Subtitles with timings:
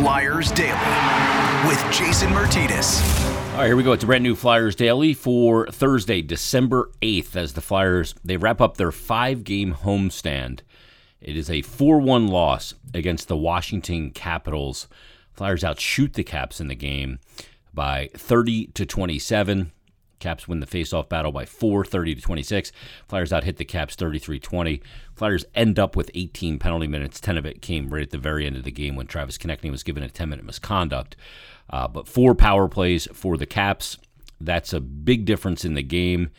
[0.00, 3.02] Flyers Daily with Jason Martinez.
[3.52, 3.92] All right, here we go.
[3.92, 8.62] It's a brand new Flyers Daily for Thursday, December 8th, as the Flyers they wrap
[8.62, 10.60] up their five-game homestand.
[11.20, 14.88] It is a 4-1 loss against the Washington Capitals.
[15.34, 17.18] Flyers outshoot the Caps in the game
[17.74, 19.70] by 30 to 27.
[20.20, 22.72] Caps win the faceoff battle by 4, 30 to 26.
[23.08, 24.82] Flyers out hit the Caps 33 20.
[25.14, 27.20] Flyers end up with 18 penalty minutes.
[27.20, 29.70] 10 of it came right at the very end of the game when Travis Konecny
[29.70, 31.16] was given a 10 minute misconduct.
[31.68, 33.96] Uh, but four power plays for the Caps.
[34.40, 36.30] That's a big difference in the game.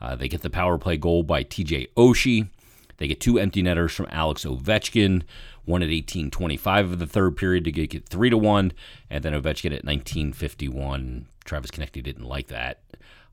[0.00, 2.48] Uh, they get the power play goal by TJ Oshie.
[2.96, 5.22] They get two empty netters from Alex Ovechkin,
[5.64, 8.72] one at 18:25 of the third period to get, get three to one,
[9.08, 11.24] and then Ovechkin at 19:51.
[11.44, 12.80] Travis Konecny didn't like that.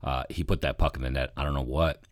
[0.02, 1.32] Uh, he put that puck in the net.
[1.36, 2.02] I don't know what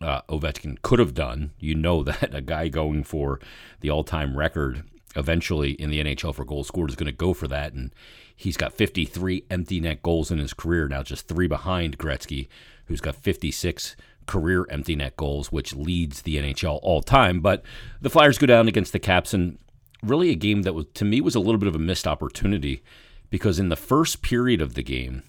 [0.00, 1.52] uh, Ovechkin could have done.
[1.58, 3.40] You know that a guy going for
[3.80, 4.84] the all-time record
[5.16, 7.92] eventually in the NHL for goals scored is going to go for that, and
[8.34, 12.48] he's got 53 empty net goals in his career now, just three behind Gretzky,
[12.86, 17.40] who's got 56 career empty net goals, which leads the NHL all time.
[17.40, 17.64] But
[18.00, 19.58] the Flyers go down against the Caps, and
[20.02, 22.82] really a game that was to me was a little bit of a missed opportunity
[23.30, 25.22] because in the first period of the game,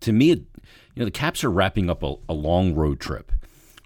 [0.00, 0.44] to me,
[0.98, 3.30] you know, the Caps are wrapping up a, a long road trip,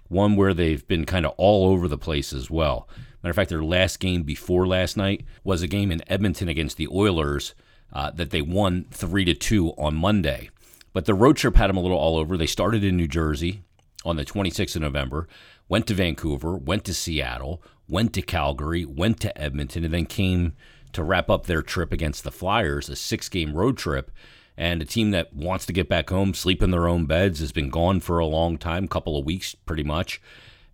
[0.07, 2.89] one where they've been kind of all over the place as well.
[3.21, 6.75] Matter of fact, their last game before last night was a game in Edmonton against
[6.75, 7.53] the Oilers
[7.93, 10.49] uh, that they won three to two on Monday.
[10.91, 12.35] But the road trip had them a little all over.
[12.35, 13.61] They started in New Jersey
[14.03, 15.27] on the 26th of November,
[15.69, 20.53] went to Vancouver, went to Seattle, went to Calgary, went to Edmonton, and then came
[20.93, 24.09] to wrap up their trip against the Flyers, a six game road trip
[24.57, 27.51] and a team that wants to get back home, sleep in their own beds, has
[27.51, 30.21] been gone for a long time, couple of weeks pretty much,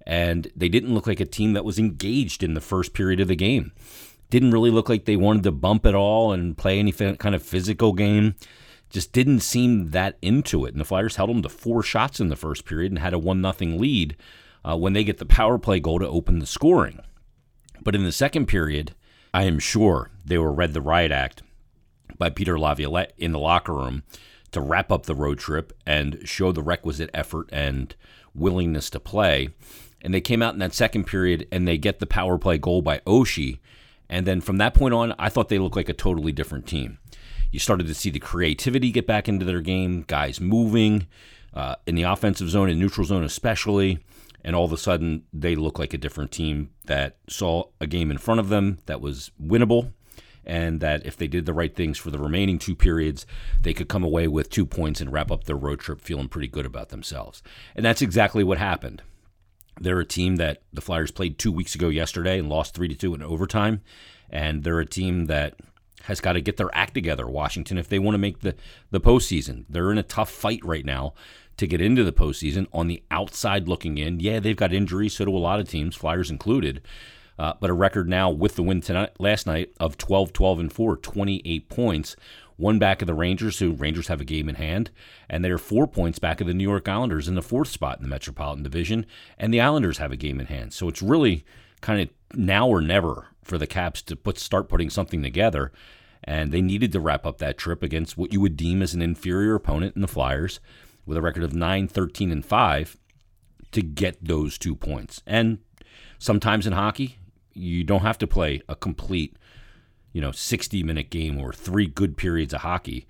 [0.05, 3.27] and they didn't look like a team that was engaged in the first period of
[3.27, 3.71] the game.
[4.30, 7.41] Didn't really look like they wanted to bump at all and play any kind of
[7.41, 8.36] physical game.
[8.89, 10.71] Just didn't seem that into it.
[10.71, 13.20] And the Flyers held them to four shots in the first period and had a
[13.20, 14.15] one nothing lead
[14.64, 16.99] uh, when they get the power play goal to open the scoring.
[17.82, 18.93] But in the second period,
[19.33, 21.43] I am sure they were read the riot act
[22.17, 24.03] by Peter Laviolette in the locker room
[24.52, 27.95] to wrap up the road trip and show the requisite effort and
[28.33, 29.49] willingness to play.
[30.02, 32.81] And they came out in that second period and they get the power play goal
[32.81, 33.59] by Oshie.
[34.09, 36.97] And then from that point on, I thought they looked like a totally different team.
[37.52, 41.08] You started to see the creativity get back into their game, guys moving
[41.53, 43.99] uh, in the offensive zone and neutral zone, especially.
[44.43, 48.09] And all of a sudden, they look like a different team that saw a game
[48.09, 49.91] in front of them that was winnable
[50.49, 53.27] and that if they did the right things for the remaining two periods,
[53.61, 56.48] they could come away with two points and wrap up their road trip feeling pretty
[56.48, 57.43] good about themselves.
[57.76, 59.04] And that's exactly what happened.
[59.80, 62.95] They're a team that the Flyers played two weeks ago yesterday and lost three to
[62.95, 63.82] two in overtime,
[64.30, 65.54] and they're a team that
[66.04, 67.27] has got to get their act together.
[67.27, 68.55] Washington, if they want to make the
[68.89, 71.14] the postseason, they're in a tough fight right now
[71.58, 72.65] to get into the postseason.
[72.73, 75.14] On the outside looking in, yeah, they've got injuries.
[75.14, 76.82] So do a lot of teams, Flyers included.
[77.39, 80.73] Uh, but a record now with the win tonight, last night of 12, 12, and
[80.73, 82.17] 4, 28 points.
[82.58, 84.92] One back of the Rangers, who Rangers have a game in hand,
[85.30, 88.04] and they're four points back of the New York Islanders in the fourth spot in
[88.04, 89.05] the Metropolitan Division,
[89.38, 90.73] and the Islanders have a game in hand.
[90.73, 91.45] So it's really
[91.80, 95.71] kind of now or never for the Caps to put start putting something together.
[96.21, 99.02] And they needed to wrap up that trip against what you would deem as an
[99.02, 100.60] inferior opponent in the Flyers
[101.06, 102.98] with a record of 9, 13, and 5
[103.71, 105.21] to get those two points.
[105.26, 105.60] And
[106.17, 107.17] sometimes in hockey,
[107.59, 109.36] you don't have to play a complete,
[110.14, 113.05] you know, 60 minute game or three good periods of hockey.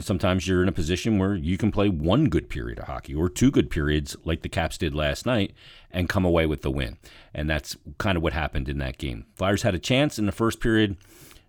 [0.00, 3.30] Sometimes you're in a position where you can play one good period of hockey or
[3.30, 5.54] two good periods like the Caps did last night
[5.90, 6.98] and come away with the win.
[7.32, 9.24] And that's kind of what happened in that game.
[9.36, 10.98] Flyers had a chance in the first period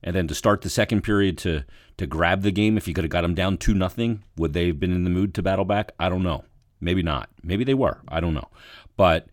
[0.01, 1.65] and then to start the second period to
[1.97, 4.67] to grab the game if you could have got them down 2 nothing, would they
[4.67, 5.91] have been in the mood to battle back?
[5.99, 6.45] I don't know.
[6.79, 7.29] Maybe not.
[7.43, 8.01] Maybe they were.
[8.07, 8.47] I don't know.
[8.97, 9.27] But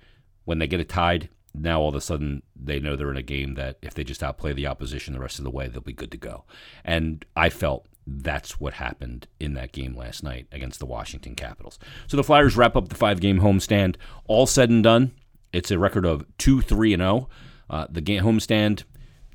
[0.44, 1.30] when they get it tied,
[1.60, 4.22] now all of a sudden they know they're in a game that if they just
[4.22, 6.44] outplay the opposition the rest of the way, they'll be good to go.
[6.84, 11.78] And I felt that's what happened in that game last night against the Washington Capitals.
[12.06, 13.96] So the Flyers wrap up the five game homestand.
[14.26, 15.12] All said and done,
[15.52, 17.28] it's a record of 2 3 and 0.
[17.70, 18.84] Uh, the game homestand,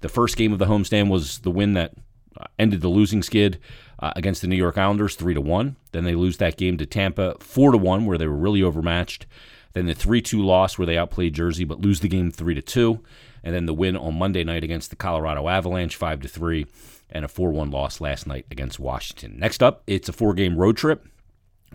[0.01, 1.93] the first game of the homestand was the win that
[2.39, 3.59] uh, ended the losing skid
[3.99, 5.75] uh, against the New York Islanders 3 to 1.
[5.91, 9.27] Then they lose that game to Tampa 4 to 1 where they were really overmatched.
[9.73, 12.99] Then the 3 2 loss where they outplayed Jersey but lose the game 3 2.
[13.43, 16.65] And then the win on Monday night against the Colorado Avalanche 5 3.
[17.09, 19.37] And a 4 1 loss last night against Washington.
[19.37, 21.05] Next up, it's a four game road trip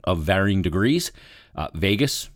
[0.05, 1.13] of varying degrees.
[1.55, 2.31] Uh, Vegas,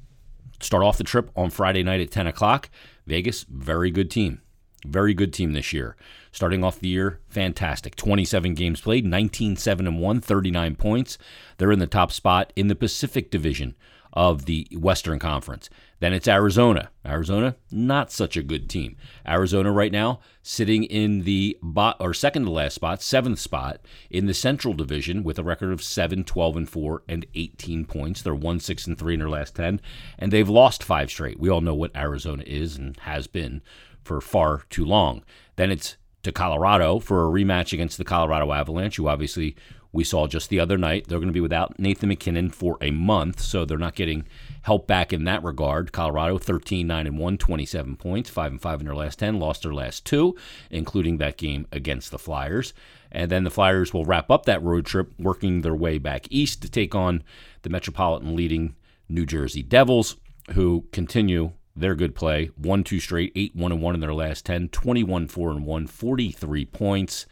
[0.60, 2.70] start off the trip on Friday night at 10 o'clock.
[3.06, 4.40] Vegas, very good team.
[4.84, 5.96] Very good team this year.
[6.32, 7.94] Starting off the year, fantastic.
[7.94, 11.18] 27 games played, 19 7 and 1, 39 points.
[11.58, 13.74] They're in the top spot in the Pacific Division
[14.12, 15.70] of the Western Conference.
[16.00, 16.90] Then it's Arizona.
[17.06, 18.96] Arizona, not such a good team.
[19.26, 23.80] Arizona right now sitting in the bot or second to last spot, seventh spot
[24.10, 28.22] in the Central Division with a record of 7, 12 and 4 and 18 points.
[28.22, 29.80] They're 1, 6 and 3 in their last 10
[30.18, 31.38] and they've lost 5 straight.
[31.38, 33.62] We all know what Arizona is and has been
[34.02, 35.22] for far too long.
[35.56, 39.56] Then it's to Colorado for a rematch against the Colorado Avalanche, who obviously
[39.92, 41.06] we saw just the other night.
[41.06, 44.26] They're going to be without Nathan MacKinnon for a month, so they're not getting
[44.62, 45.92] help back in that regard.
[45.92, 49.62] Colorado 13 9 and 1, 27 points, 5 and 5 in their last 10, lost
[49.62, 50.34] their last 2,
[50.70, 52.72] including that game against the Flyers.
[53.10, 56.62] And then the Flyers will wrap up that road trip working their way back east
[56.62, 57.22] to take on
[57.60, 58.74] the Metropolitan leading
[59.10, 60.16] New Jersey Devils,
[60.54, 62.46] who continue their good play.
[62.56, 65.86] 1 2 straight, 8 1 and 1 in their last 10, 21 4 and 1,
[65.86, 67.26] 43 points.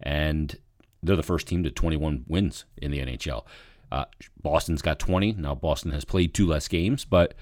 [0.00, 0.56] And
[1.02, 3.44] they're the first team to 21 wins in the NHL.
[3.90, 4.06] Uh,
[4.42, 5.32] Boston's got 20.
[5.32, 7.34] Now, Boston has played two less games, but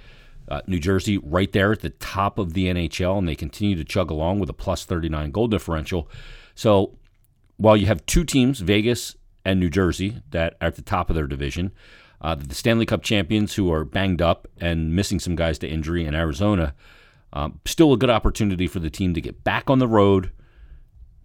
[0.48, 3.84] uh, New Jersey right there at the top of the NHL, and they continue to
[3.84, 6.08] chug along with a plus 39 goal differential.
[6.54, 6.98] So
[7.56, 11.16] while you have two teams, Vegas and New Jersey, that are at the top of
[11.16, 11.72] their division,
[12.20, 16.04] uh, the Stanley Cup champions who are banged up and missing some guys to injury
[16.04, 16.74] in Arizona,
[17.32, 20.30] um, still a good opportunity for the team to get back on the road,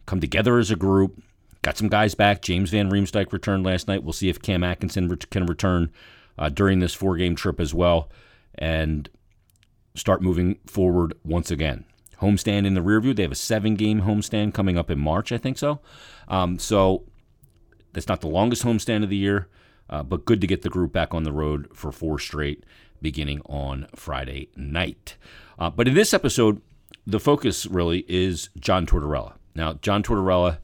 [0.06, 1.22] come together as a group,
[1.62, 2.42] Got some guys back.
[2.42, 4.04] James Van Riemsdyk returned last night.
[4.04, 5.92] We'll see if Cam Atkinson can return
[6.38, 8.10] uh, during this four game trip as well
[8.56, 9.10] and
[9.96, 11.86] start moving forward once again.
[12.22, 13.14] Homestand in the rear view.
[13.14, 15.80] They have a seven game homestand coming up in March, I think so.
[16.28, 17.04] Um, so
[17.94, 19.48] that's not the longest homestand of the year,
[19.90, 22.64] uh, but good to get the group back on the road for four straight
[23.02, 25.16] beginning on Friday night.
[25.58, 26.62] Uh, but in this episode,
[27.08, 29.34] the focus really is John Tortorella.
[29.56, 30.60] Now, John Tortorella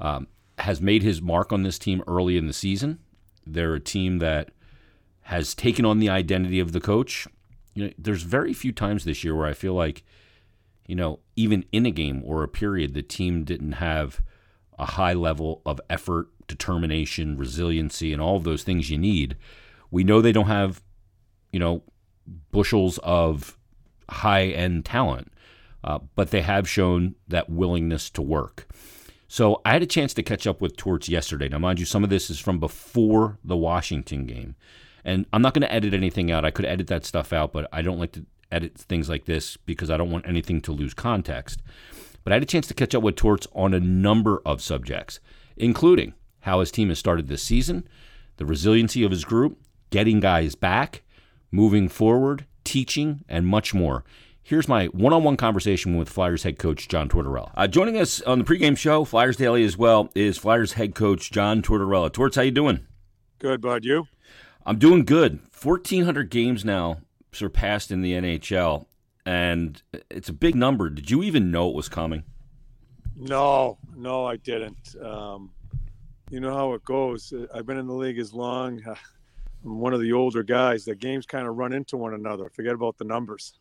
[0.00, 0.26] um,
[0.58, 2.98] has made his mark on this team early in the season.
[3.46, 4.50] They're a team that
[5.22, 7.26] has taken on the identity of the coach.
[7.74, 10.04] You know, there's very few times this year where I feel like,
[10.86, 14.20] you know, even in a game or a period, the team didn't have
[14.78, 19.36] a high level of effort, determination, resiliency, and all of those things you need.
[19.90, 20.82] We know they don't have,
[21.52, 21.82] you know,
[22.50, 23.58] bushels of
[24.08, 25.32] high end talent,
[25.82, 28.68] uh, but they have shown that willingness to work.
[29.28, 31.48] So I had a chance to catch up with Torts yesterday.
[31.48, 34.54] Now, mind you, some of this is from before the Washington game.
[35.04, 36.44] And I'm not going to edit anything out.
[36.44, 39.56] I could edit that stuff out, but I don't like to edit things like this
[39.56, 41.62] because I don't want anything to lose context.
[42.24, 45.20] But I had a chance to catch up with Torts on a number of subjects,
[45.56, 47.86] including how his team has started this season,
[48.36, 49.58] the resiliency of his group,
[49.90, 51.02] getting guys back,
[51.50, 54.04] moving forward, teaching, and much more.
[54.48, 57.50] Here's my one-on-one conversation with Flyers head coach John Tortorella.
[57.56, 61.32] Uh, joining us on the pregame show, Flyers Daily as well, is Flyers head coach
[61.32, 62.12] John Tortorella.
[62.12, 62.86] Torts, how you doing?
[63.40, 63.84] Good, bud.
[63.84, 64.06] You?
[64.64, 65.40] I'm doing good.
[65.60, 66.98] 1,400 games now
[67.32, 68.86] surpassed in the NHL,
[69.24, 70.90] and it's a big number.
[70.90, 72.22] Did you even know it was coming?
[73.16, 74.94] No, no, I didn't.
[75.04, 75.50] Um,
[76.30, 77.34] you know how it goes.
[77.52, 78.80] I've been in the league as long.
[79.64, 80.84] I'm one of the older guys.
[80.84, 82.48] The games kind of run into one another.
[82.54, 83.58] Forget about the numbers.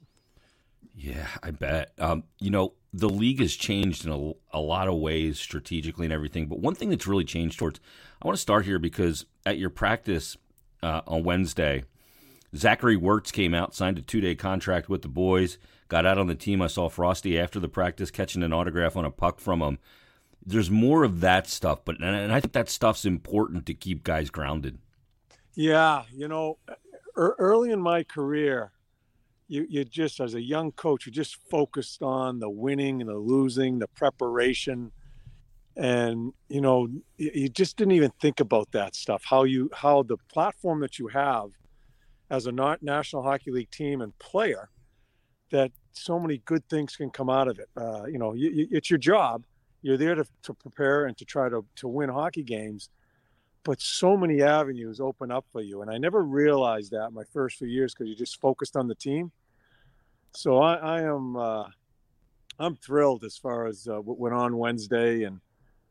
[0.93, 1.93] Yeah, I bet.
[1.97, 6.13] Um, you know, the league has changed in a, a, lot of ways strategically and
[6.13, 6.47] everything.
[6.47, 7.79] But one thing that's really changed Torts,
[8.21, 10.37] I want to start here because at your practice
[10.81, 11.83] uh, on Wednesday,
[12.55, 15.57] Zachary Wirtz came out, signed a two day contract with the boys,
[15.89, 16.61] got out on the team.
[16.61, 19.79] I saw Frosty after the practice catching an autograph on a puck from him.
[20.45, 24.29] There's more of that stuff, but and I think that stuff's important to keep guys
[24.29, 24.77] grounded.
[25.55, 26.59] Yeah, you know,
[27.15, 28.71] early in my career,
[29.47, 33.15] you you just as a young coach you just focused on the winning and the
[33.15, 34.91] losing the preparation.
[35.77, 36.87] And you know
[37.17, 41.07] you just didn't even think about that stuff how you how the platform that you
[41.07, 41.49] have
[42.29, 44.69] as a national hockey league team and player
[45.51, 47.69] that so many good things can come out of it.
[47.75, 49.45] Uh, you know you, you, it's your job.
[49.81, 52.89] You're there to, to prepare and to try to, to win hockey games
[53.65, 55.81] but so many avenues open up for you.
[55.81, 58.95] And I never realized that my first few years because you just focused on the
[58.95, 59.31] team.
[60.33, 61.65] So I, I am uh,
[62.59, 65.41] I'm thrilled as far as uh, what went on Wednesday, and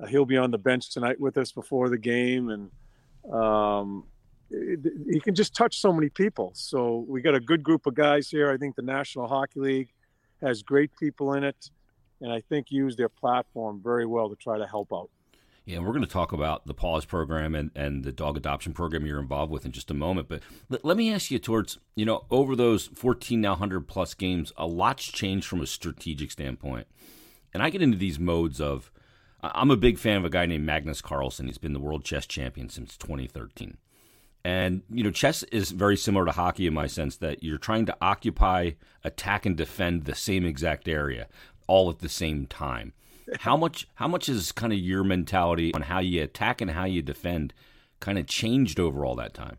[0.01, 4.05] uh, he'll be on the bench tonight with us before the game, and um,
[4.51, 6.53] he can just touch so many people.
[6.55, 8.51] So we got a good group of guys here.
[8.53, 9.93] I think the National Hockey League
[10.43, 11.71] has great people in it,
[12.21, 15.11] and I think use their platform very well to try to help out.
[15.65, 19.07] Yeah, we're going to talk about the Paws program and, and the dog adoption program
[19.07, 20.29] you're involved with in just a moment.
[20.29, 24.13] But let, let me ask you Torts, you know, over those 14 now 100 plus
[24.13, 26.87] games, a lot's changed from a strategic standpoint.
[27.55, 28.91] and I get into these modes of
[29.43, 31.47] I'm a big fan of a guy named Magnus Carlsen.
[31.47, 33.77] He's been the world chess champion since 2013.
[34.45, 37.87] And, you know, chess is very similar to hockey in my sense that you're trying
[37.87, 41.29] to occupy, attack, and defend the same exact area
[41.67, 42.93] all at the same time.
[43.41, 46.85] How much how much is kind of your mentality on how you attack and how
[46.85, 47.55] you defend
[48.01, 49.59] kind of changed over all that time?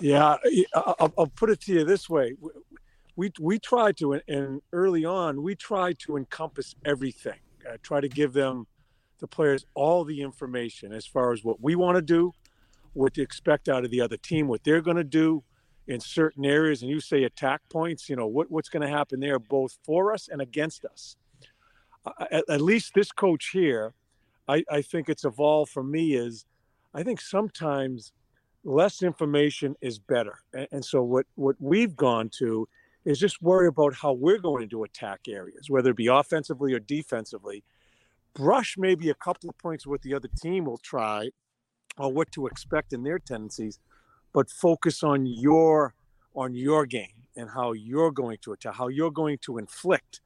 [0.00, 0.36] Yeah,
[0.74, 2.36] I'll, I'll put it to you this way:
[3.16, 7.38] we we try to, and early on, we try to encompass everything.
[7.82, 8.66] Try to give them
[9.18, 12.32] the players all the information as far as what we want to do,
[12.94, 15.44] what to expect out of the other team, what they're going to do
[15.86, 16.82] in certain areas.
[16.82, 20.12] And you say attack points, you know, what, what's going to happen there, both for
[20.12, 21.16] us and against us.
[22.30, 23.94] At, at, least this coach here,
[24.48, 26.46] I, I think it's evolved for me is
[26.94, 28.12] I think sometimes
[28.64, 30.38] less information is better.
[30.52, 32.68] And, and so what, what we've gone to
[33.04, 36.80] is just worry about how we're going to attack areas, whether it be offensively or
[36.80, 37.64] defensively.
[38.34, 41.30] Brush maybe a couple of points what the other team will try
[41.98, 43.78] or what to expect in their tendencies,
[44.32, 45.94] but focus on your
[46.34, 50.20] on your game and how you're going to attack, how you're going to inflict,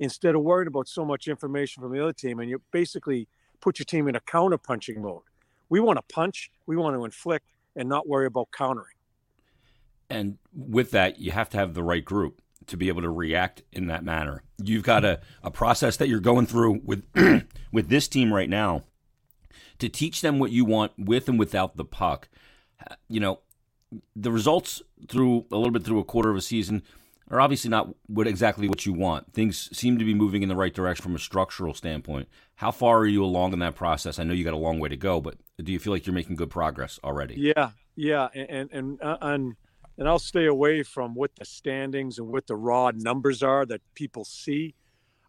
[0.00, 3.28] instead of worrying about so much information from the other team, and you basically
[3.60, 5.22] put your team in a counter punching mode.
[5.68, 8.96] We want to punch, we want to inflict, and not worry about countering.
[10.08, 13.62] And with that, you have to have the right group to be able to react
[13.72, 14.42] in that manner.
[14.62, 17.04] You've got a, a process that you're going through with
[17.72, 18.84] with this team right now
[19.78, 22.28] to teach them what you want with and without the puck.
[23.08, 23.40] You know,
[24.16, 26.82] the results through a little bit through a quarter of a season
[27.30, 29.32] are obviously not what exactly what you want.
[29.32, 32.28] Things seem to be moving in the right direction from a structural standpoint.
[32.56, 34.18] How far are you along in that process?
[34.18, 36.14] I know you got a long way to go, but do you feel like you're
[36.14, 37.36] making good progress already?
[37.36, 39.54] Yeah, yeah, and and uh, and
[39.96, 43.80] and I'll stay away from what the standings and what the raw numbers are that
[43.94, 44.74] people see.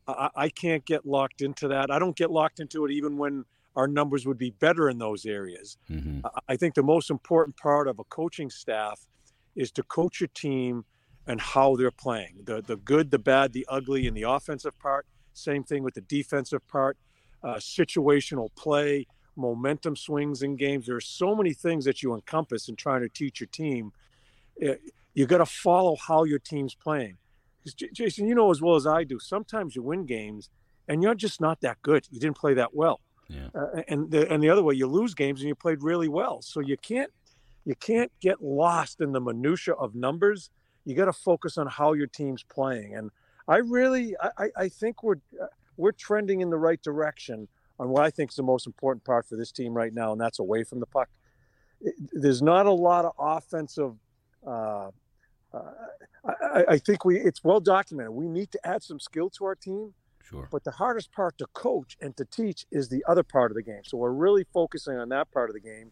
[0.07, 1.91] I, I can't get locked into that.
[1.91, 5.25] I don't get locked into it even when our numbers would be better in those
[5.25, 5.77] areas.
[5.89, 6.25] Mm-hmm.
[6.47, 8.99] I think the most important part of a coaching staff
[9.55, 10.83] is to coach a team
[11.27, 15.05] and how they're playing the the good, the bad, the ugly, and the offensive part.
[15.33, 16.97] Same thing with the defensive part,
[17.43, 20.87] uh, situational play, momentum swings in games.
[20.87, 23.91] There are so many things that you encompass in trying to teach your team.
[24.61, 24.73] Uh,
[25.13, 27.17] you got to follow how your team's playing.
[27.93, 29.19] Jason, you know as well as I do.
[29.19, 30.49] Sometimes you win games
[30.87, 32.07] and you're just not that good.
[32.09, 32.99] You didn't play that well.
[33.27, 33.47] Yeah.
[33.55, 36.41] Uh, and the and the other way, you lose games and you played really well.
[36.41, 37.11] So you can't
[37.65, 40.49] you can't get lost in the minutia of numbers.
[40.85, 42.95] You got to focus on how your team's playing.
[42.95, 43.11] And
[43.47, 45.47] I really I, I think we're uh,
[45.77, 47.47] we're trending in the right direction
[47.79, 50.21] on what I think is the most important part for this team right now, and
[50.21, 51.09] that's away from the puck.
[52.11, 53.95] There's not a lot of offensive.
[54.45, 54.89] Uh,
[55.53, 55.61] uh,
[56.23, 58.13] I, I, think we it's well documented.
[58.13, 59.93] We need to add some skill to our team,
[60.31, 60.47] Sure.
[60.49, 63.63] But the hardest part to coach and to teach is the other part of the
[63.63, 63.81] game.
[63.83, 65.91] So we're really focusing on that part of the game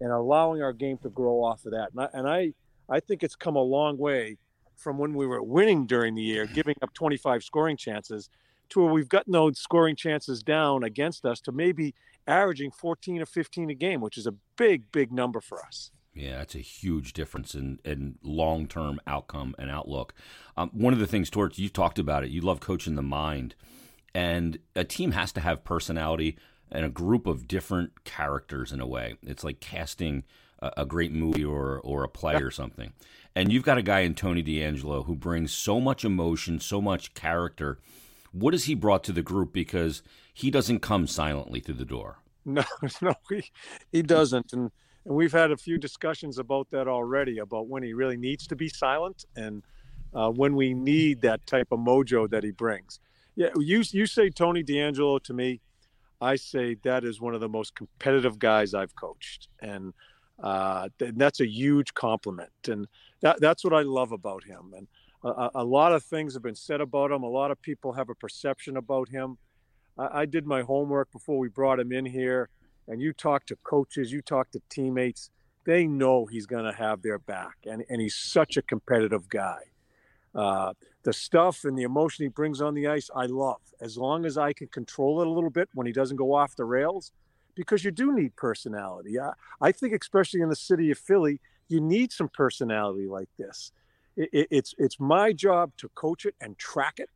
[0.00, 1.90] and allowing our game to grow off of that.
[1.92, 2.52] And I, and I,
[2.88, 4.36] I think it's come a long way
[4.76, 8.28] from when we were winning during the year, giving up 25 scoring chances,
[8.70, 11.94] to where we've gotten those scoring chances down against us to maybe
[12.26, 15.90] averaging 14 or 15 a game, which is a big, big number for us.
[16.14, 20.14] Yeah, that's a huge difference in, in long term outcome and outlook.
[20.56, 22.30] Um, one of the things, Torts, you talked about it.
[22.30, 23.54] You love coaching the mind,
[24.14, 26.38] and a team has to have personality
[26.70, 29.16] and a group of different characters in a way.
[29.22, 30.24] It's like casting
[30.64, 32.92] a, a great movie or or a play or something.
[33.34, 37.14] And you've got a guy in Tony DeAngelo who brings so much emotion, so much
[37.14, 37.78] character.
[38.32, 39.52] What has he brought to the group?
[39.52, 40.02] Because
[40.32, 42.18] he doesn't come silently through the door.
[42.46, 42.62] No,
[43.00, 43.42] no, he
[43.90, 44.70] he doesn't, and
[45.06, 48.56] and we've had a few discussions about that already about when he really needs to
[48.56, 49.62] be silent and
[50.14, 53.00] uh, when we need that type of mojo that he brings.
[53.34, 55.60] Yeah, you you say Tony DeAngelo to me,
[56.20, 59.92] I say that is one of the most competitive guys I've coached, and
[60.42, 62.86] uh, that's a huge compliment, and
[63.20, 64.72] that that's what I love about him.
[64.76, 64.88] And
[65.22, 67.22] a, a, lot of things have been said about him.
[67.22, 69.38] A lot of people have a perception about him.
[69.96, 72.50] I, I did my homework before we brought him in here
[72.86, 75.30] and you talk to coaches, you talk to teammates,
[75.64, 77.56] they know he's going to have their back.
[77.64, 79.60] And, and he's such a competitive guy.
[80.34, 80.74] Uh,
[81.04, 83.60] the stuff and the emotion he brings on the ice, I love.
[83.80, 86.56] As long as I can control it a little bit when he doesn't go off
[86.56, 87.12] the rails,
[87.54, 89.18] because you do need personality.
[89.18, 93.72] I, I think, especially in the city of Philly, you need some personality like this.
[94.16, 97.10] It, it, it's it's my job to coach it and track it,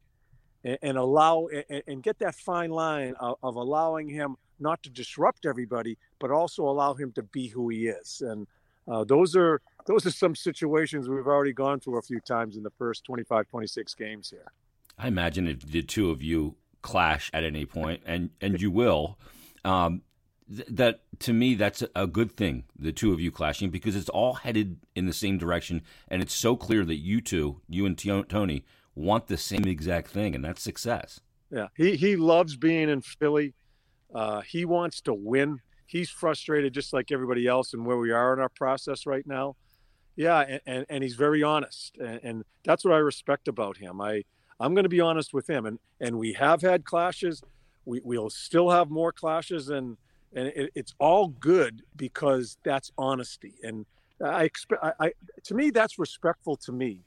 [0.64, 4.90] and, and allow and, and, get that fine line of, of allowing him not to
[4.90, 8.20] disrupt everybody, but also allow him to be who he is.
[8.20, 8.46] And
[8.88, 12.62] uh, those are those are some situations we've already gone through a few times in
[12.62, 14.52] the first 25, 26 games here.
[14.98, 19.18] I imagine if the two of you clash at any point, and and you will.
[19.64, 20.02] Um,
[20.54, 22.64] th- that to me, that's a good thing.
[22.78, 26.34] The two of you clashing because it's all headed in the same direction, and it's
[26.34, 28.64] so clear that you two, you and Tony,
[28.94, 31.20] want the same exact thing, and that's success.
[31.50, 33.54] Yeah, he he loves being in Philly.
[34.14, 35.60] Uh, he wants to win.
[35.86, 39.56] He's frustrated just like everybody else and where we are in our process right now.
[40.16, 44.00] Yeah, and, and, and he's very honest, and, and, that's what I respect about him.
[44.00, 44.24] I
[44.60, 47.42] I'm going to be honest with him, and and we have had clashes.
[47.84, 49.96] We we'll still have more clashes, and
[50.34, 53.54] and it, it's all good because that's honesty.
[53.62, 53.86] And
[54.24, 55.12] I expect I, I
[55.44, 57.00] to me that's respectful to me.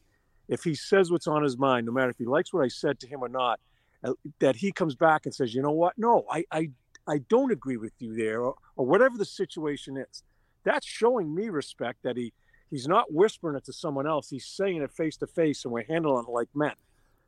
[0.47, 2.99] If he says what's on his mind, no matter if he likes what I said
[3.01, 3.59] to him or not,
[4.03, 5.93] uh, that he comes back and says, you know what?
[5.97, 6.69] No, I I
[7.07, 10.23] I don't agree with you there, or, or whatever the situation is.
[10.63, 12.33] That's showing me respect that he
[12.69, 14.29] he's not whispering it to someone else.
[14.29, 16.73] He's saying it face to face, and we're handling it like men.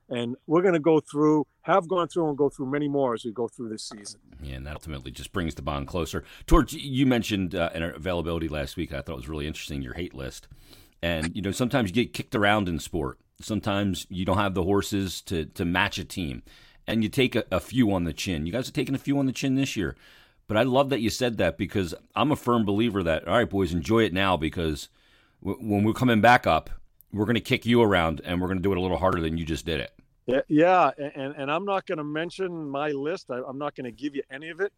[0.10, 3.24] And we're going to go through, have gone through, and go through many more as
[3.24, 4.20] we go through this season.
[4.42, 6.24] Yeah, and that ultimately just brings the bond closer.
[6.46, 8.94] Torts you mentioned uh, an availability last week.
[8.94, 10.48] I thought it was really interesting your hate list,
[11.02, 13.18] and you know sometimes you get kicked around in sport.
[13.42, 16.44] Sometimes you don't have the horses to to match a team
[16.88, 18.46] and you take a, a few on the chin.
[18.46, 19.96] You guys are taking a few on the chin this year.
[20.48, 23.50] But I love that you said that because I'm a firm believer that, all right,
[23.50, 24.90] boys, enjoy it now because
[25.44, 26.70] w- when we're coming back up,
[27.14, 29.22] we're going to kick you around and we're going to do it a little harder
[29.22, 29.92] than you just did it.
[30.26, 30.92] Yeah, yeah.
[30.98, 33.28] And, and I'm not going to mention my list.
[33.30, 34.74] I, am not going to give you any of it,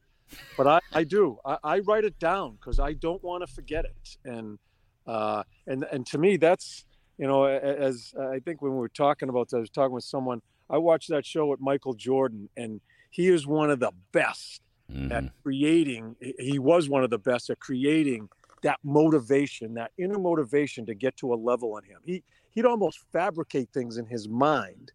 [0.57, 1.39] but I, I do.
[1.45, 4.17] I, I write it down because I don't want to forget it.
[4.25, 4.59] And,
[5.07, 6.85] uh, and, and to me, that's,
[7.17, 10.03] you know, as I think when we were talking about this, I was talking with
[10.03, 14.61] someone– I watched that show with Michael Jordan, and he is one of the best
[14.91, 15.11] mm-hmm.
[15.11, 16.15] at creating.
[16.39, 18.29] He was one of the best at creating
[18.65, 21.99] that motivation, that inner motivation to get to a level on him.
[22.03, 24.91] He he'd almost fabricate things in his mind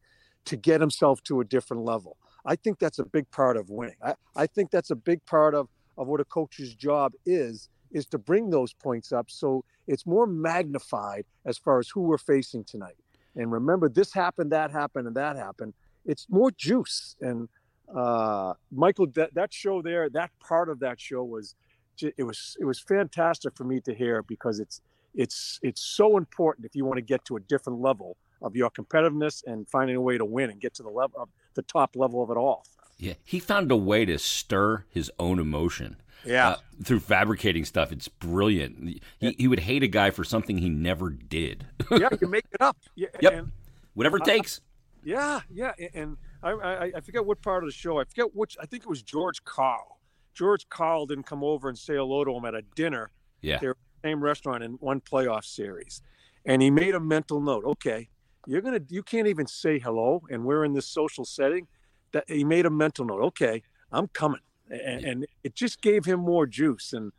[0.46, 2.16] to get himself to a different level.
[2.44, 3.94] I think that's a big part of winning.
[4.02, 8.06] I, I think that's a big part of, of what a coach's job is, is
[8.06, 12.64] to bring those points up so it's more magnified as far as who we're facing
[12.64, 12.96] tonight
[13.36, 15.74] and remember this happened that happened and that happened
[16.06, 17.48] it's more juice and
[17.92, 21.56] uh, michael that, that show there that part of that show was
[22.02, 24.80] it was it was fantastic for me to hear because it's
[25.14, 28.70] it's it's so important if you want to get to a different level of your
[28.70, 31.96] competitiveness and finding a way to win and get to the level of the top
[31.96, 32.64] level of it all
[32.98, 36.50] yeah he found a way to stir his own emotion yeah.
[36.50, 37.92] Uh, through fabricating stuff.
[37.92, 39.00] It's brilliant.
[39.18, 41.66] He, he would hate a guy for something he never did.
[41.90, 42.76] yeah, you make it up.
[42.94, 43.32] Yeah, yep.
[43.32, 43.52] And,
[43.94, 44.60] Whatever it takes.
[45.04, 45.72] yeah, yeah.
[45.94, 47.98] And I, I, I forget what part of the show.
[47.98, 48.56] I forget which.
[48.60, 49.98] I think it was George Karl.
[50.34, 53.10] George Karl didn't come over and say hello to him at a dinner.
[53.40, 53.58] Yeah.
[53.58, 56.02] They were the same restaurant in one playoff series.
[56.44, 57.64] And he made a mental note.
[57.64, 58.08] Okay,
[58.46, 61.66] you're gonna you can't even say hello, and we're in this social setting.
[62.12, 63.22] That he made a mental note.
[63.22, 63.62] Okay,
[63.92, 64.40] I'm coming
[64.70, 66.92] and, and it just gave him more juice.
[66.92, 67.12] And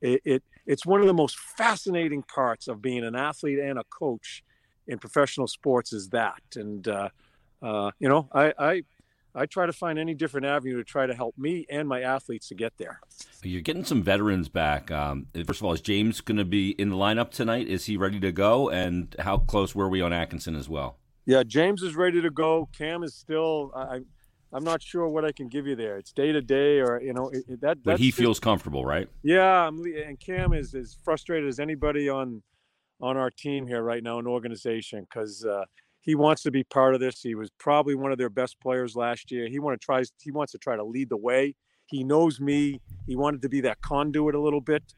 [0.00, 3.84] it, it it's one of the most fascinating parts of being an athlete and a
[3.84, 4.42] coach
[4.86, 6.42] in professional sports is that.
[6.56, 7.10] And uh,
[7.62, 8.82] uh, you know, I, I
[9.34, 12.48] I try to find any different avenue to try to help me and my athletes
[12.48, 13.00] to get there.
[13.42, 14.90] You're getting some veterans back.
[14.90, 17.66] Um, first of all, is James going to be in the lineup tonight?
[17.66, 18.68] Is he ready to go?
[18.70, 20.98] And how close were we on Atkinson as well?
[21.26, 22.68] Yeah, James is ready to go.
[22.76, 23.72] Cam is still.
[23.74, 24.00] I,
[24.52, 25.96] I'm not sure what I can give you there.
[25.96, 27.82] It's day to day, or you know, it, that.
[27.82, 29.08] But he feels comfortable, right?
[29.22, 32.42] Yeah, I'm, and Cam is as frustrated as anybody on
[33.00, 35.64] on our team here right now in organization because uh,
[36.04, 37.22] he wants to be part of this.
[37.22, 39.48] He was probably one of their best players last year.
[39.48, 40.02] He want to try.
[40.22, 41.56] He wants to try to lead the way.
[41.86, 42.80] He knows me.
[43.06, 44.94] He wanted to be that conduit a little bit,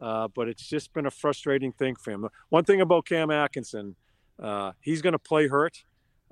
[0.00, 2.28] uh, but it's just been a frustrating thing for him.
[2.48, 3.96] One thing about Cam Atkinson,
[4.42, 5.84] uh, he's going to play hurt.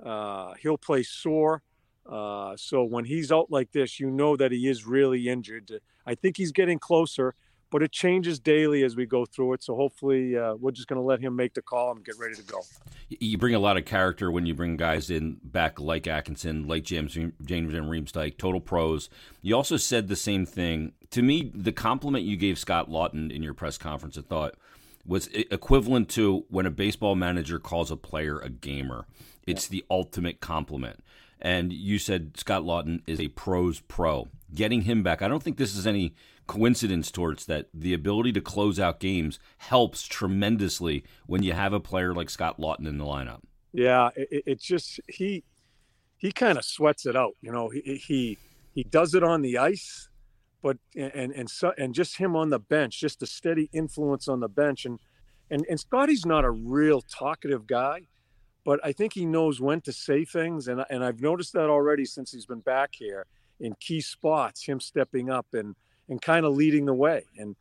[0.03, 1.61] Uh, he'll play sore.
[2.09, 5.79] Uh, so when he's out like this, you know that he is really injured.
[6.05, 7.35] I think he's getting closer,
[7.69, 9.63] but it changes daily as we go through it.
[9.63, 12.35] So hopefully, uh, we're just going to let him make the call and get ready
[12.35, 12.61] to go.
[13.09, 16.83] You bring a lot of character when you bring guys in back like Atkinson, like
[16.83, 19.09] James James Van Riemsdyk, total pros.
[19.41, 21.51] You also said the same thing to me.
[21.53, 24.55] The compliment you gave Scott Laughton in your press conference, I thought
[25.05, 29.05] was equivalent to when a baseball manager calls a player a gamer.
[29.47, 31.01] It's the ultimate compliment.
[31.39, 34.27] And you said Scott Laughton is a pros pro.
[34.53, 36.15] Getting him back, I don't think this is any
[36.47, 37.67] coincidence Torts that.
[37.73, 42.59] The ability to close out games helps tremendously when you have a player like Scott
[42.59, 43.41] Laughton in the lineup.
[43.73, 45.43] Yeah, it, it just he
[46.17, 47.33] he kind of sweats it out.
[47.41, 48.37] You know, he he
[48.73, 50.09] he does it on the ice,
[50.63, 54.39] but and and so and just him on the bench, just a steady influence on
[54.39, 54.99] the bench, and
[55.51, 58.07] and and Scotty's not a real talkative guy
[58.67, 62.03] but I think he knows when to say things, and and I've noticed that already
[62.03, 63.25] since he's been back here
[63.61, 65.77] in key spots, him stepping up and
[66.09, 67.23] and kind of leading the way.
[67.37, 67.55] And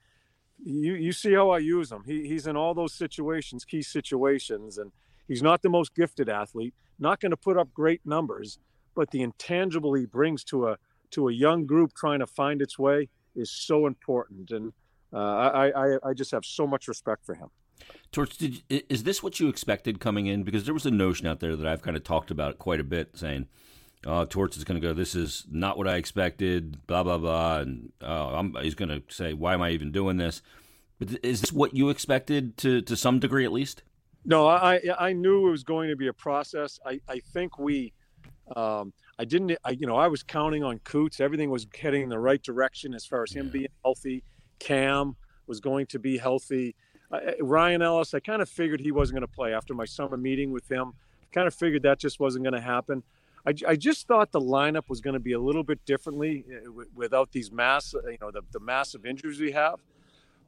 [0.65, 2.03] you you see how I use him.
[2.05, 4.91] He, he's in all those situations, key situations, and
[5.29, 8.59] he's not the most gifted athlete, not going to put up great numbers,
[8.97, 10.77] but the intangible he brings to a
[11.13, 14.51] to a young group trying to find its way is so important.
[14.51, 14.73] And
[15.13, 17.51] uh, I, I I just have so much respect for him.
[18.13, 20.43] Torts, did, is this what you expected coming in?
[20.43, 22.85] Because there was a notion out there that I've kind of talked about quite a
[22.85, 23.47] bit, saying,
[24.07, 24.95] "Oh, Torts is going to go.
[24.95, 29.35] This is not what I expected." Blah blah blah, and oh, he's going to say,
[29.35, 30.43] "Why am I even doing this?"
[30.99, 33.83] But is this what you expected to to some degree, at least?
[34.25, 36.79] No, I I knew it was going to be a process.
[36.87, 37.93] I I think we.
[38.55, 41.21] Um, I didn't, I, you know, I was counting on Coots.
[41.21, 43.53] Everything was heading in the right direction as far as him yeah.
[43.53, 44.23] being healthy.
[44.59, 45.17] Cam
[45.47, 46.77] was going to be healthy.
[47.41, 50.51] Ryan Ellis, I kind of figured he wasn't going to play after my summer meeting
[50.51, 50.93] with him.
[51.33, 53.03] Kind of figured that just wasn't going to happen.
[53.47, 56.83] I, I, just thought the lineup was going to be a little bit differently uh,
[56.97, 59.81] without these mass, uh, you know, the, the massive injuries we have.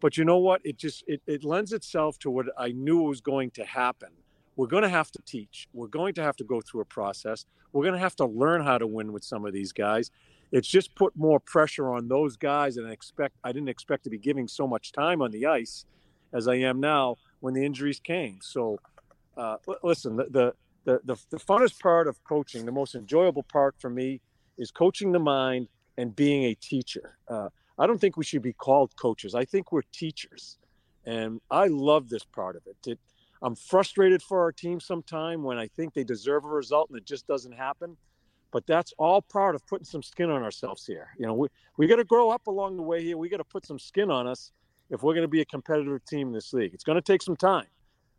[0.01, 0.61] But you know what?
[0.64, 4.09] It just it, it lends itself to what I knew was going to happen.
[4.57, 5.68] We're going to have to teach.
[5.73, 7.47] We're going to have to go through a process.
[7.73, 10.11] We're going to have to learn how to win with some of these guys.
[10.51, 14.11] It's just put more pressure on those guys, and I expect I didn't expect to
[14.11, 15.85] be giving so much time on the ice
[16.32, 18.38] as I am now when the injuries came.
[18.42, 18.78] So,
[19.36, 23.74] uh, listen, the, the, the, the, the funnest part of coaching, the most enjoyable part
[23.78, 24.20] for me
[24.56, 27.16] is coaching the mind and being a teacher.
[27.28, 29.34] Uh, I don't think we should be called coaches.
[29.34, 30.58] I think we're teachers.
[31.06, 32.76] And I love this part of it.
[32.86, 32.98] it
[33.40, 37.06] I'm frustrated for our team sometime when I think they deserve a result and it
[37.06, 37.96] just doesn't happen.
[38.50, 41.08] But that's all part of putting some skin on ourselves here.
[41.18, 43.16] You know, we, we got to grow up along the way here.
[43.16, 44.52] We got to put some skin on us
[44.90, 46.74] if we're going to be a competitive team in this league.
[46.74, 47.66] It's going to take some time,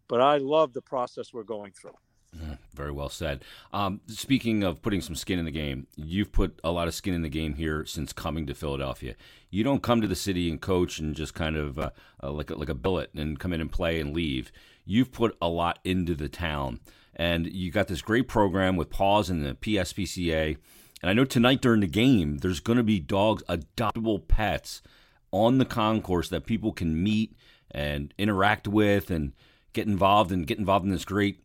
[0.08, 1.96] but I love the process we're going through.
[2.38, 3.44] Mm, very well said.
[3.74, 7.14] Um, speaking of putting some skin in the game, you've put a lot of skin
[7.14, 9.16] in the game here since coming to Philadelphia.
[9.50, 11.90] You don't come to the city and coach and just kind of uh,
[12.22, 14.52] uh, like a, like a billet and come in and play and leave.
[14.86, 16.80] You've put a lot into the town,
[17.16, 20.58] and you got this great program with Paws and the PSPCA.
[21.02, 24.82] And I know tonight during the game, there's going to be dogs, adoptable pets
[25.32, 27.36] on the concourse that people can meet
[27.72, 29.34] and interact with and
[29.74, 31.44] get involved and get involved in this great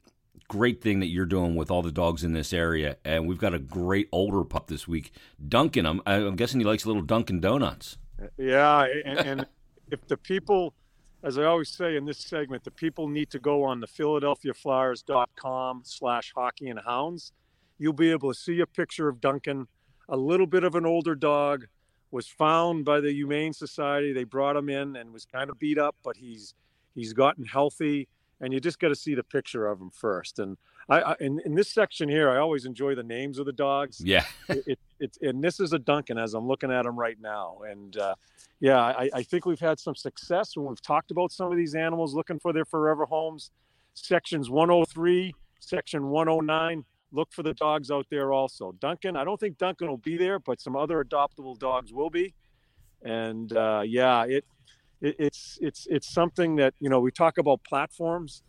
[0.49, 2.99] great thing that you're doing with all the dogs in this area.
[3.03, 5.13] And we've got a great older pup this week
[5.49, 5.87] duncan.
[5.87, 7.99] I'm, I'm guessing he likes little dunkin donuts.
[8.37, 9.47] Yeah and, and
[9.91, 10.75] if the people
[11.23, 15.83] as i always say in this segment the people need to go on the philadelphiaflyers.com
[15.85, 17.33] slash hockey and hounds.
[17.79, 19.67] You'll be able to see a picture of duncan
[20.09, 21.67] a little bit of an older dog
[22.15, 24.13] was found by the Humane Society.
[24.13, 26.55] They brought him in and was kind of beat up, but he's
[26.95, 28.09] he's gotten healthy.
[28.41, 30.39] And you just got to see the picture of him first.
[30.39, 30.57] And
[30.89, 34.01] I, I in, in, this section here, I always enjoy the names of the dogs.
[34.01, 34.25] Yeah.
[34.49, 37.59] it, it, and this is a Duncan as I'm looking at him right now.
[37.69, 38.15] And uh,
[38.61, 41.75] yeah, I, I think we've had some success when we've talked about some of these
[41.75, 43.51] animals looking for their forever homes.
[43.95, 48.73] Sections 103, section 109 look for the dogs out there also.
[48.81, 52.35] Duncan, I don't think Duncan will be there, but some other adoptable dogs will be.
[53.03, 54.45] And uh, yeah, it,
[55.01, 58.43] it, it's it's it's something that you know we talk about platforms.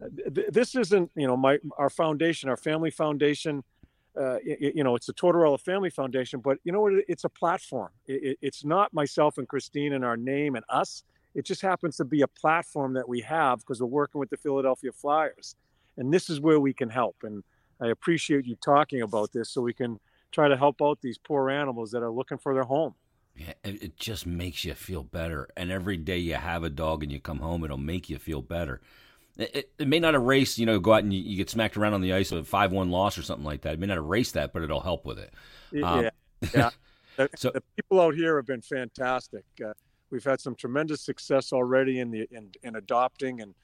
[0.00, 3.62] This isn't you know my our foundation, our family foundation.
[4.18, 6.92] Uh, it, you know, it's the Tortorella Family Foundation, but you know what?
[7.06, 7.90] It's a platform.
[8.06, 11.04] It, it's not myself and Christine and our name and us.
[11.36, 14.36] It just happens to be a platform that we have because we're working with the
[14.36, 15.54] Philadelphia Flyers,
[15.96, 17.16] and this is where we can help.
[17.22, 17.44] And
[17.80, 19.98] I appreciate you talking about this so we can
[20.32, 22.94] try to help out these poor animals that are looking for their home.
[23.34, 25.48] Yeah, it just makes you feel better.
[25.56, 28.42] And every day you have a dog and you come home, it'll make you feel
[28.42, 28.80] better.
[29.36, 31.94] It, it, may not erase, you know, go out and you, you, get smacked around
[31.94, 33.74] on the ice of a 5 1 loss or something like that.
[33.74, 35.32] It may not erase that, but it'll help with it.
[35.84, 36.10] Um, yeah.
[36.54, 36.70] yeah.
[37.16, 39.44] the, so, the people out here have been fantastic.
[39.64, 39.74] Uh,
[40.10, 43.54] we've had some tremendous success already in the in, in adopting and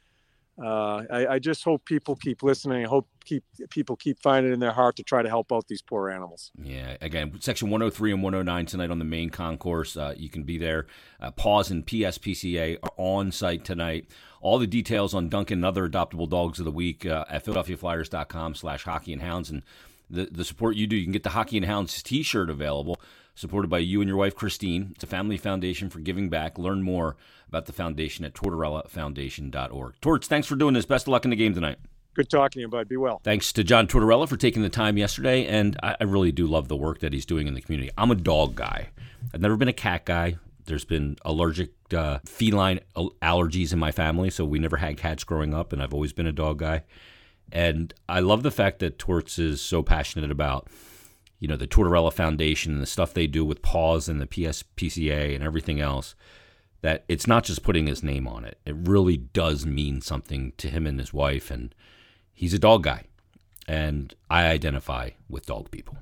[0.63, 2.85] uh, I, I, just hope people keep listening.
[2.85, 5.83] I hope keep people keep finding in their heart to try to help out these
[5.83, 6.53] poor animals.
[6.63, 9.97] Yeah, again, section 103 and 109 tonight on the main concourse.
[9.97, 10.87] Uh, you can be there.
[11.21, 14.09] Uh, Paws and PSPCA are on site tonight.
[14.41, 18.55] All the details on Duncan and other adoptable dogs of the week uh, at philadelphiaflyers.com
[18.55, 19.51] slash hockey and hounds.
[19.51, 19.63] And
[20.09, 23.01] the, the support you do, you can get the Hockey and Hounds t-shirt available
[23.35, 24.93] supported by you and your wife, Christine.
[24.95, 26.59] It's a family foundation for giving back.
[26.59, 27.17] Learn more
[27.49, 29.95] about the foundation at tortorellafoundation.org.
[30.01, 30.87] Torts, thanks for doing this.
[30.87, 31.79] Best of luck in the game tonight.
[32.15, 32.89] Good talking to you, bud.
[32.89, 33.21] Be well.
[33.25, 36.69] Thanks to John Tortorella for taking the time yesterday, and I, I really do love
[36.69, 37.91] the work that he's doing in the community.
[37.99, 38.91] I'm a dog guy.
[39.33, 40.37] I've never been a cat guy.
[40.67, 45.53] There's been allergic uh, feline allergies in my family, so we never had cats growing
[45.53, 46.85] up, and I've always been a dog guy.
[47.51, 50.69] And I love the fact that Torts is so passionate about,
[51.39, 55.35] you know, the Tortorella Foundation and the stuff they do with Paws and the PSPCA
[55.35, 56.15] and everything else.
[56.83, 58.59] That it's not just putting his name on it.
[58.67, 61.51] It really does mean something to him and his wife.
[61.51, 61.75] And
[62.33, 63.05] he's a dog guy.
[63.67, 65.97] And I identify with dog people.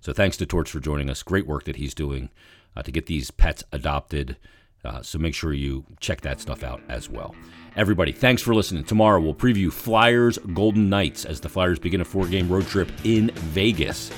[0.00, 1.22] So thanks to Torts for joining us.
[1.22, 2.28] Great work that he's doing
[2.76, 4.36] uh, to get these pets adopted.
[4.84, 7.34] Uh, so make sure you check that stuff out as well.
[7.76, 8.84] Everybody, thanks for listening.
[8.84, 12.90] Tomorrow we'll preview Flyers Golden Knights as the Flyers begin a four game road trip
[13.04, 14.10] in Vegas.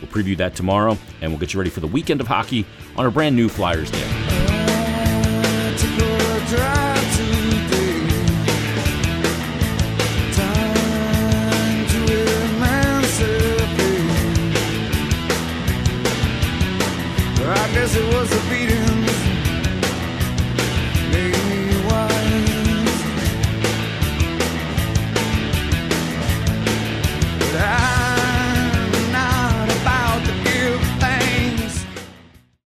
[0.00, 2.64] We'll preview that tomorrow, and we'll get you ready for the weekend of hockey
[2.96, 4.30] on our brand new Flyers Day.
[17.96, 18.49] it was a